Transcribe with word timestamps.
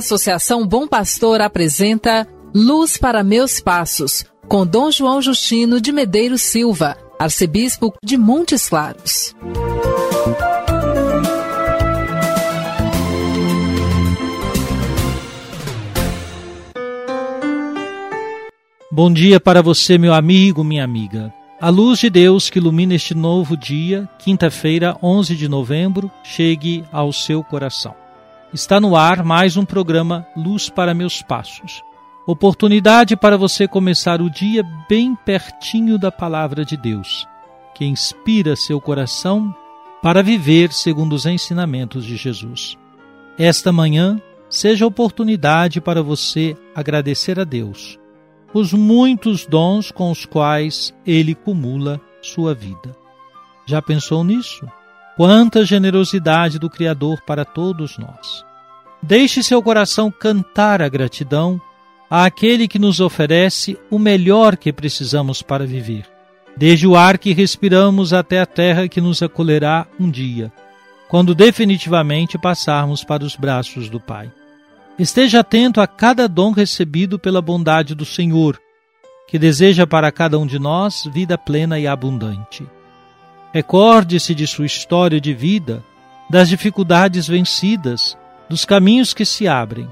Associação 0.00 0.66
Bom 0.66 0.88
Pastor 0.88 1.42
apresenta 1.42 2.26
Luz 2.54 2.96
para 2.96 3.22
Meus 3.22 3.60
Passos, 3.60 4.24
com 4.48 4.66
Dom 4.66 4.90
João 4.90 5.20
Justino 5.20 5.78
de 5.78 5.92
Medeiros 5.92 6.40
Silva, 6.40 6.96
arcebispo 7.18 7.92
de 8.02 8.16
Montes 8.16 8.66
Claros. 8.66 9.34
Bom 18.90 19.12
dia 19.12 19.38
para 19.38 19.62
você, 19.62 19.98
meu 19.98 20.14
amigo, 20.14 20.64
minha 20.64 20.82
amiga. 20.82 21.32
A 21.60 21.68
luz 21.68 21.98
de 21.98 22.08
Deus 22.08 22.48
que 22.48 22.58
ilumina 22.58 22.94
este 22.94 23.14
novo 23.14 23.54
dia, 23.54 24.08
quinta-feira, 24.18 24.96
11 25.02 25.36
de 25.36 25.46
novembro, 25.46 26.10
chegue 26.24 26.84
ao 26.90 27.12
seu 27.12 27.44
coração. 27.44 27.94
Está 28.52 28.80
no 28.80 28.96
ar 28.96 29.24
mais 29.24 29.56
um 29.56 29.64
programa 29.64 30.26
Luz 30.36 30.68
para 30.68 30.92
Meus 30.92 31.22
Passos. 31.22 31.82
Oportunidade 32.26 33.16
para 33.16 33.38
você 33.38 33.68
começar 33.68 34.20
o 34.20 34.28
dia 34.28 34.64
bem 34.88 35.14
pertinho 35.14 35.96
da 35.96 36.10
palavra 36.10 36.64
de 36.64 36.76
Deus, 36.76 37.28
que 37.74 37.84
inspira 37.84 38.56
seu 38.56 38.80
coração 38.80 39.54
para 40.02 40.22
viver 40.22 40.72
segundo 40.72 41.12
os 41.12 41.26
ensinamentos 41.26 42.04
de 42.04 42.16
Jesus. 42.16 42.76
Esta 43.38 43.70
manhã 43.70 44.20
seja 44.48 44.86
oportunidade 44.86 45.80
para 45.80 46.02
você 46.02 46.56
agradecer 46.74 47.38
a 47.38 47.44
Deus 47.44 48.00
os 48.52 48.72
muitos 48.72 49.46
dons 49.46 49.92
com 49.92 50.10
os 50.10 50.26
quais 50.26 50.92
ele 51.06 51.34
cumula 51.34 52.00
sua 52.20 52.52
vida. 52.52 52.96
Já 53.64 53.80
pensou 53.80 54.24
nisso? 54.24 54.66
Quanta 55.22 55.66
generosidade 55.66 56.58
do 56.58 56.70
Criador 56.70 57.20
para 57.26 57.44
todos 57.44 57.98
nós. 57.98 58.42
Deixe 59.02 59.42
seu 59.42 59.62
coração 59.62 60.10
cantar 60.10 60.80
a 60.80 60.88
gratidão 60.88 61.60
àquele 62.08 62.66
que 62.66 62.78
nos 62.78 63.00
oferece 63.00 63.78
o 63.90 63.98
melhor 63.98 64.56
que 64.56 64.72
precisamos 64.72 65.42
para 65.42 65.66
viver, 65.66 66.06
desde 66.56 66.86
o 66.86 66.96
ar 66.96 67.18
que 67.18 67.34
respiramos 67.34 68.14
até 68.14 68.40
a 68.40 68.46
terra 68.46 68.88
que 68.88 68.98
nos 68.98 69.22
acolherá 69.22 69.86
um 70.00 70.10
dia, 70.10 70.50
quando 71.10 71.34
definitivamente 71.34 72.38
passarmos 72.38 73.04
para 73.04 73.22
os 73.22 73.36
braços 73.36 73.90
do 73.90 74.00
Pai. 74.00 74.32
Esteja 74.98 75.40
atento 75.40 75.82
a 75.82 75.86
cada 75.86 76.26
dom 76.26 76.50
recebido 76.50 77.18
pela 77.18 77.42
bondade 77.42 77.94
do 77.94 78.06
Senhor, 78.06 78.58
que 79.28 79.38
deseja 79.38 79.86
para 79.86 80.10
cada 80.10 80.38
um 80.38 80.46
de 80.46 80.58
nós 80.58 81.06
vida 81.12 81.36
plena 81.36 81.78
e 81.78 81.86
abundante. 81.86 82.66
Recorde-se 83.52 84.34
de 84.34 84.46
sua 84.46 84.66
história 84.66 85.20
de 85.20 85.34
vida, 85.34 85.82
das 86.30 86.48
dificuldades 86.48 87.26
vencidas, 87.26 88.16
dos 88.48 88.64
caminhos 88.64 89.12
que 89.12 89.24
se 89.24 89.48
abrem. 89.48 89.88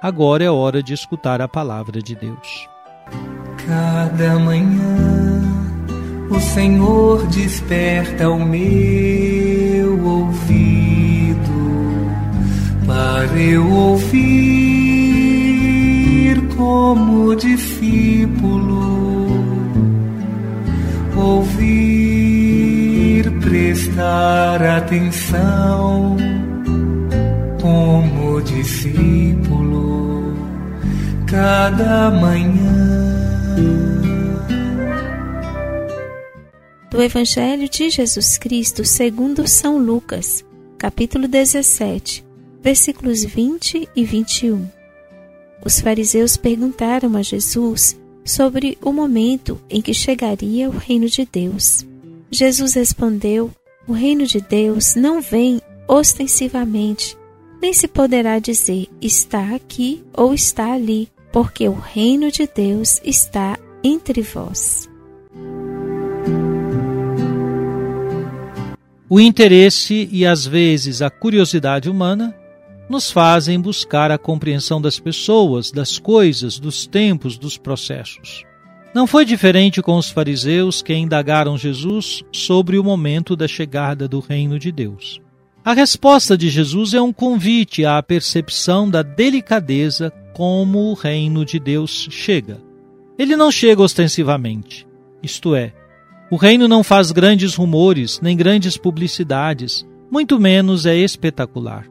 Agora 0.00 0.42
é 0.44 0.50
hora 0.50 0.82
de 0.82 0.94
escutar 0.94 1.42
a 1.42 1.48
palavra 1.48 2.00
de 2.00 2.14
Deus. 2.14 2.68
Cada 3.66 4.38
manhã 4.38 5.42
o 6.30 6.40
Senhor 6.40 7.26
desperta 7.26 8.30
o 8.30 8.42
meu 8.42 10.02
ouvido 10.06 11.40
para 12.86 13.38
eu 13.38 13.70
ouvir 13.70 15.20
como 16.56 17.34
discípulo, 17.36 18.80
ouvir, 21.16 21.99
prestar 23.80 24.62
atenção 24.62 26.16
como 27.62 28.42
discípulo, 28.42 30.34
cada 31.26 32.10
manhã. 32.10 33.06
Do 36.90 37.02
Evangelho 37.02 37.68
de 37.70 37.88
Jesus 37.88 38.36
Cristo 38.36 38.84
segundo 38.84 39.48
São 39.48 39.78
Lucas, 39.78 40.44
capítulo 40.76 41.26
17 41.26 42.24
versículos 42.62 43.24
20 43.24 43.88
e 43.96 44.04
21. 44.04 44.68
Os 45.64 45.80
fariseus 45.80 46.36
perguntaram 46.36 47.16
a 47.16 47.22
Jesus 47.22 47.98
sobre 48.22 48.76
o 48.82 48.92
momento 48.92 49.58
em 49.70 49.80
que 49.80 49.94
chegaria 49.94 50.68
o 50.68 50.76
reino 50.76 51.08
de 51.08 51.26
Deus. 51.30 51.86
Jesus 52.30 52.74
respondeu: 52.74 53.50
O 53.86 53.92
reino 53.92 54.26
de 54.26 54.40
Deus 54.40 54.94
não 54.94 55.20
vem 55.20 55.60
ostensivamente, 55.88 57.16
nem 57.60 57.72
se 57.72 57.88
poderá 57.88 58.38
dizer 58.38 58.88
está 59.00 59.54
aqui 59.54 60.04
ou 60.12 60.34
está 60.34 60.72
ali, 60.72 61.08
porque 61.32 61.68
o 61.68 61.74
reino 61.74 62.30
de 62.30 62.46
Deus 62.46 63.00
está 63.04 63.58
entre 63.82 64.22
vós. 64.22 64.88
O 69.08 69.18
interesse 69.18 70.08
e 70.12 70.24
às 70.24 70.46
vezes 70.46 71.02
a 71.02 71.10
curiosidade 71.10 71.90
humana 71.90 72.36
nos 72.88 73.10
fazem 73.10 73.60
buscar 73.60 74.10
a 74.10 74.18
compreensão 74.18 74.80
das 74.80 75.00
pessoas, 75.00 75.70
das 75.72 75.98
coisas, 75.98 76.58
dos 76.58 76.86
tempos, 76.86 77.38
dos 77.38 77.56
processos. 77.56 78.44
Não 78.92 79.06
foi 79.06 79.24
diferente 79.24 79.80
com 79.80 79.96
os 79.96 80.10
fariseus 80.10 80.82
que 80.82 80.92
indagaram 80.92 81.56
Jesus 81.56 82.22
sobre 82.32 82.76
o 82.78 82.84
momento 82.84 83.36
da 83.36 83.46
chegada 83.46 84.08
do 84.08 84.18
reino 84.18 84.58
de 84.58 84.72
Deus. 84.72 85.20
A 85.64 85.72
resposta 85.72 86.36
de 86.36 86.48
Jesus 86.48 86.94
é 86.94 87.00
um 87.00 87.12
convite 87.12 87.84
à 87.84 88.02
percepção 88.02 88.90
da 88.90 89.02
delicadeza 89.02 90.12
como 90.32 90.90
o 90.90 90.94
reino 90.94 91.44
de 91.44 91.60
Deus 91.60 92.08
chega. 92.10 92.60
Ele 93.16 93.36
não 93.36 93.52
chega 93.52 93.82
ostensivamente, 93.82 94.86
isto 95.22 95.54
é, 95.54 95.72
o 96.30 96.36
reino 96.36 96.66
não 96.66 96.82
faz 96.82 97.12
grandes 97.12 97.54
rumores 97.54 98.20
nem 98.20 98.36
grandes 98.36 98.76
publicidades, 98.76 99.86
muito 100.10 100.40
menos 100.40 100.86
é 100.86 100.96
espetacular. 100.96 101.86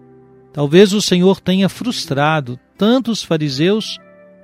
Talvez 0.52 0.94
o 0.94 1.02
Senhor 1.02 1.40
tenha 1.40 1.70
frustrado 1.70 2.60
tanto 2.78 3.12
os 3.12 3.22
fariseus 3.22 4.00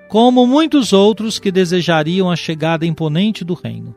como 0.07 0.45
muitos 0.45 0.93
outros 0.93 1.39
que 1.39 1.51
desejariam 1.51 2.29
a 2.29 2.35
chegada 2.35 2.85
imponente 2.85 3.43
do 3.43 3.53
reino. 3.53 3.95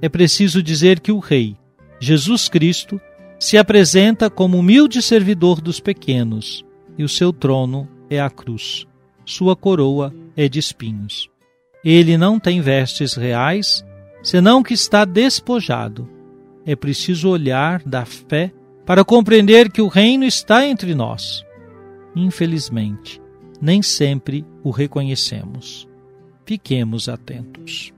É 0.00 0.08
preciso 0.08 0.62
dizer 0.62 1.00
que 1.00 1.10
o 1.10 1.18
Rei, 1.18 1.56
Jesus 1.98 2.48
Cristo, 2.48 3.00
se 3.38 3.56
apresenta 3.56 4.28
como 4.28 4.58
humilde 4.58 5.00
servidor 5.02 5.60
dos 5.60 5.80
pequenos, 5.80 6.64
e 6.98 7.04
o 7.04 7.08
seu 7.08 7.32
trono 7.32 7.88
é 8.08 8.20
a 8.20 8.30
cruz. 8.30 8.86
Sua 9.24 9.56
coroa 9.56 10.14
é 10.36 10.48
de 10.48 10.58
espinhos. 10.58 11.28
Ele 11.84 12.16
não 12.16 12.38
tem 12.38 12.60
vestes 12.60 13.14
reais, 13.14 13.84
senão 14.22 14.62
que 14.62 14.74
está 14.74 15.04
despojado. 15.04 16.08
É 16.64 16.74
preciso 16.74 17.28
olhar 17.28 17.82
da 17.84 18.04
fé 18.04 18.52
para 18.84 19.04
compreender 19.04 19.70
que 19.70 19.82
o 19.82 19.88
reino 19.88 20.24
está 20.24 20.66
entre 20.66 20.94
nós 20.94 21.46
infelizmente, 22.16 23.20
nem 23.60 23.82
sempre 23.82 24.44
o 24.66 24.70
reconhecemos. 24.72 25.86
Fiquemos 26.44 27.08
atentos. 27.08 27.92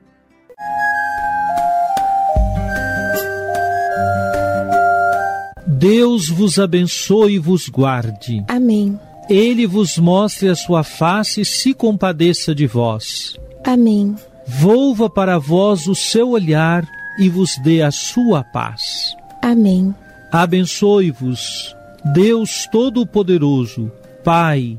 Deus 5.67 6.29
vos 6.29 6.59
abençoe 6.59 7.37
e 7.37 7.39
vos 7.39 7.71
guarde. 7.71 8.45
Amém. 8.49 9.01
Ele 9.31 9.67
vos 9.67 9.97
mostre 9.97 10.51
a 10.51 10.55
sua 10.55 10.83
face 10.83 11.41
e 11.41 11.45
se 11.45 11.73
compadeça 11.73 12.55
de 12.55 12.67
vós. 12.67 13.39
Amém. 13.65 14.15
Volva 14.47 15.09
para 15.09 15.39
vós 15.39 15.87
o 15.87 15.95
seu 15.95 16.31
olhar 16.31 16.87
e 17.19 17.31
vos 17.31 17.57
dê 17.63 17.81
a 17.81 17.91
sua 17.91 18.45
paz. 18.45 19.17
Amém. 19.41 19.95
Abençoe-vos, 20.31 21.75
Deus 22.13 22.69
Todo-Poderoso, 22.71 23.91
Pai 24.23 24.79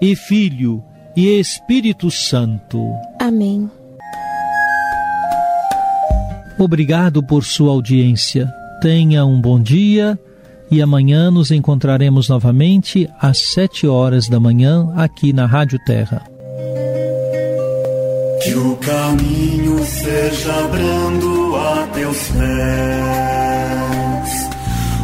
e 0.00 0.16
Filho 0.16 0.82
e 1.16 1.40
Espírito 1.40 2.10
Santo. 2.10 2.78
Amém. 3.18 3.70
Obrigado 6.58 7.22
por 7.22 7.44
sua 7.44 7.70
audiência. 7.70 8.52
Tenha 8.80 9.24
um 9.24 9.40
bom 9.40 9.60
dia 9.60 10.18
e 10.70 10.82
amanhã 10.82 11.30
nos 11.30 11.50
encontraremos 11.50 12.28
novamente 12.28 13.08
às 13.20 13.38
sete 13.38 13.86
horas 13.86 14.28
da 14.28 14.38
manhã 14.38 14.92
aqui 14.96 15.32
na 15.32 15.46
Rádio 15.46 15.78
Terra. 15.86 16.22
Que 18.42 18.54
o 18.54 18.76
caminho 18.76 19.82
seja 19.84 20.68
brando 20.68 21.56
a 21.56 21.86
teus 21.94 22.28
pés. 22.28 22.46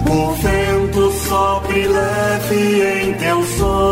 O 0.08 0.32
vento 0.35 1.12
sopre 1.29 1.87
leve 1.87 3.03
em 3.03 3.15
teus 3.15 3.61
ombros. 3.61 3.92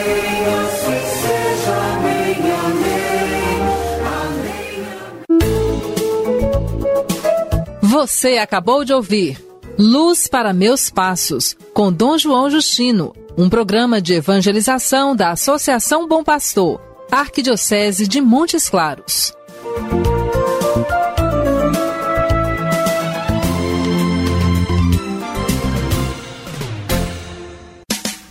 Você 8.01 8.39
acabou 8.39 8.83
de 8.83 8.91
ouvir 8.91 9.39
Luz 9.77 10.27
para 10.27 10.53
Meus 10.53 10.89
Passos, 10.89 11.55
com 11.71 11.93
Dom 11.93 12.17
João 12.17 12.49
Justino, 12.49 13.13
um 13.37 13.47
programa 13.47 14.01
de 14.01 14.15
evangelização 14.15 15.15
da 15.15 15.29
Associação 15.29 16.07
Bom 16.07 16.23
Pastor, 16.23 16.81
Arquidiocese 17.11 18.07
de 18.07 18.19
Montes 18.19 18.67
Claros. 18.69 19.35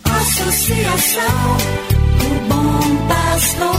Associação 0.03 1.57
do 2.19 2.29
Bom 2.49 3.07
Pastor, 3.07 3.75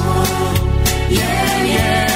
yeah. 1.10 2.11